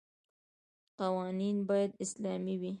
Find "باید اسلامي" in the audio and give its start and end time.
1.69-2.55